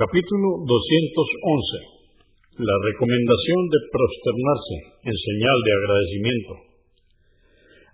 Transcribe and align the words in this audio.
Capítulo 0.00 0.64
211. 0.64 2.56
La 2.56 2.76
recomendación 2.88 3.60
de 3.68 3.84
prosternarse 3.92 4.76
en 5.04 5.12
señal 5.12 5.58
de 5.60 5.72
agradecimiento. 5.76 6.52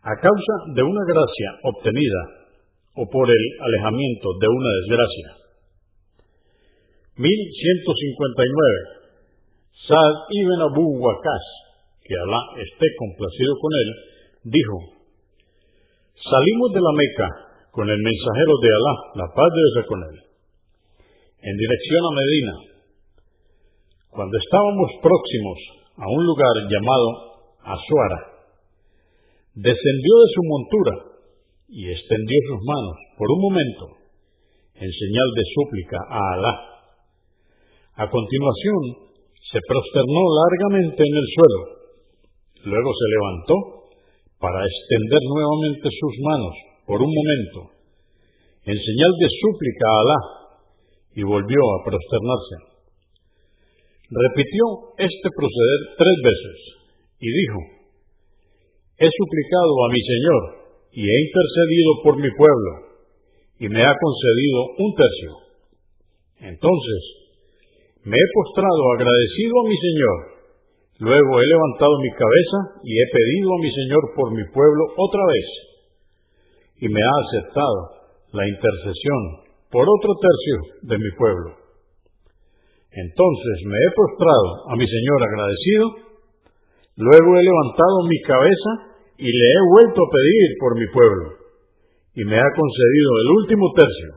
A 0.06 0.14
causa 0.22 0.54
de 0.71 0.87
una 0.87 1.03
gracia 1.03 1.50
obtenida 1.66 2.22
o 2.95 3.11
por 3.11 3.27
el 3.27 3.45
alejamiento 3.58 4.38
de 4.38 4.46
una 4.46 4.71
desgracia. 4.87 5.29
1159. 7.19 9.90
Saad 9.90 10.30
ibn 10.30 10.62
Abu 10.62 11.02
Waqas, 11.02 11.46
que 12.06 12.14
Alá 12.14 12.54
esté 12.62 12.86
complacido 13.02 13.58
con 13.58 13.74
él, 13.82 13.90
dijo, 14.54 14.78
Salimos 16.23 16.70
de 16.70 16.82
la 16.86 16.95
Meca 16.95 17.28
con 17.74 17.91
el 17.91 17.98
mensajero 17.98 18.54
de 18.62 18.70
Alá, 18.70 18.95
la 19.27 19.28
paz 19.34 19.50
de 19.50 19.82
con 19.91 20.06
él 20.06 20.26
en 21.42 21.55
dirección 21.56 22.02
a 22.05 22.16
Medina. 22.16 22.55
Cuando 24.11 24.37
estábamos 24.38 24.88
próximos 25.02 25.59
a 25.97 26.06
un 26.09 26.23
lugar 26.24 26.55
llamado 26.73 27.09
Azuara, 27.61 28.20
descendió 29.55 30.14
de 30.25 30.28
su 30.33 30.42
montura 30.48 30.95
y 31.69 31.91
extendió 31.91 32.38
sus 32.48 32.61
manos 32.64 32.97
por 33.19 33.28
un 33.28 33.41
momento 33.41 33.84
en 34.77 34.91
señal 34.92 35.28
de 35.37 35.45
súplica 35.56 35.98
a 36.09 36.20
Alá. 36.34 36.55
A 37.97 38.05
continuación, 38.09 39.09
se 39.53 39.61
prosternó 39.64 40.23
largamente 40.45 41.00
en 41.00 41.14
el 41.16 41.27
suelo. 41.33 41.61
Luego 42.64 42.91
se 42.92 43.06
levantó 43.12 43.56
para 44.41 44.61
extender 44.61 45.23
nuevamente 45.33 45.89
sus 45.89 46.14
manos 46.25 46.55
por 46.87 47.00
un 47.00 47.12
momento 47.12 47.77
en 48.66 48.77
señal 48.77 49.12
de 49.20 49.28
súplica 49.41 49.87
a 49.89 50.00
Alá 50.00 50.45
y 51.16 51.23
volvió 51.25 51.61
a 51.75 51.84
prosternarse. 51.84 52.77
Repitió 54.12 54.65
este 55.01 55.28
proceder 55.33 55.81
tres 55.97 56.17
veces 56.22 56.56
y 57.19 57.28
dijo, 57.33 57.59
He 59.00 59.09
suplicado 59.09 59.72
a 59.83 59.92
mi 59.92 60.03
Señor 60.05 60.42
y 60.92 61.03
he 61.09 61.17
intercedido 61.27 61.91
por 62.05 62.14
mi 62.20 62.31
pueblo 62.37 62.70
y 63.59 63.67
me 63.69 63.83
ha 63.83 63.92
concedido 63.97 64.61
un 64.78 64.91
tercio. 64.94 65.33
Entonces 66.53 67.00
me 68.05 68.14
he 68.14 68.28
postrado 68.37 68.83
agradecido 68.94 69.55
a 69.56 69.69
mi 69.69 69.77
Señor. 69.81 70.19
Luego 71.00 71.33
he 71.41 71.47
levantado 71.48 71.97
mi 71.98 72.12
cabeza 72.12 72.59
y 72.84 72.92
he 72.92 73.06
pedido 73.09 73.48
a 73.56 73.62
mi 73.64 73.70
Señor 73.72 74.03
por 74.14 74.28
mi 74.37 74.44
pueblo 74.53 74.84
otra 75.00 75.25
vez. 75.33 75.48
Y 76.77 76.89
me 76.92 77.00
ha 77.00 77.17
aceptado 77.25 77.81
la 78.33 78.44
intercesión 78.47 79.45
por 79.70 79.89
otro 79.89 80.14
tercio 80.19 80.56
de 80.83 80.98
mi 80.98 81.11
pueblo. 81.19 81.55
Entonces 82.92 83.64
me 83.67 83.77
he 83.77 83.91
postrado 83.92 84.70
a 84.72 84.77
mi 84.77 84.89
Señor 84.89 85.20
agradecido, 85.20 85.97
luego 86.97 87.36
he 87.36 87.45
levantado 87.45 88.06
mi 88.09 88.19
cabeza 88.22 88.70
y 89.19 89.28
le 89.28 89.47
he 89.53 89.61
vuelto 89.75 90.00
a 90.00 90.11
pedir 90.12 90.56
por 90.61 90.78
mi 90.78 90.87
pueblo, 90.89 91.33
y 92.14 92.25
me 92.25 92.41
ha 92.41 92.55
concedido 92.56 93.11
el 93.20 93.28
último 93.42 93.70
tercio. 93.77 94.14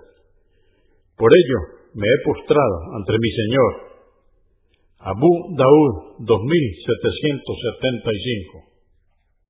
Por 1.17 1.35
ello 1.35 1.59
me 1.95 2.07
he 2.07 2.23
postrado 2.23 2.95
ante 2.95 3.19
mi 3.19 3.31
Señor. 3.31 3.89
Abu 4.99 5.55
Daud 5.55 6.19
2775 6.27 8.68